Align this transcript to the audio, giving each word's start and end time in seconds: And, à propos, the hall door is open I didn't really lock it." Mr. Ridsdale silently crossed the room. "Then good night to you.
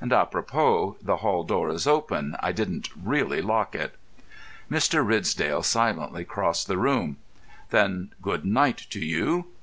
And, 0.00 0.10
à 0.10 0.24
propos, 0.24 0.96
the 1.02 1.18
hall 1.18 1.44
door 1.44 1.68
is 1.68 1.86
open 1.86 2.34
I 2.40 2.50
didn't 2.50 2.88
really 2.96 3.42
lock 3.42 3.74
it." 3.74 3.94
Mr. 4.70 5.06
Ridsdale 5.06 5.62
silently 5.62 6.24
crossed 6.24 6.66
the 6.66 6.78
room. 6.78 7.18
"Then 7.68 8.14
good 8.22 8.46
night 8.46 8.78
to 8.88 9.04
you. 9.04 9.48